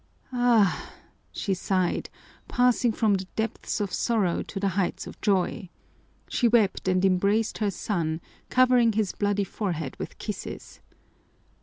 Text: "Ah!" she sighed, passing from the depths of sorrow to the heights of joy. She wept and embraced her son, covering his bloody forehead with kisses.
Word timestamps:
"Ah!" 0.33 0.95
she 1.31 1.53
sighed, 1.53 2.09
passing 2.47 2.91
from 2.91 3.13
the 3.13 3.27
depths 3.35 3.79
of 3.79 3.93
sorrow 3.93 4.41
to 4.41 4.59
the 4.59 4.69
heights 4.69 5.05
of 5.05 5.21
joy. 5.21 5.69
She 6.27 6.47
wept 6.47 6.87
and 6.87 7.05
embraced 7.05 7.59
her 7.59 7.69
son, 7.69 8.19
covering 8.49 8.93
his 8.93 9.11
bloody 9.11 9.43
forehead 9.43 9.95
with 9.99 10.17
kisses. 10.17 10.79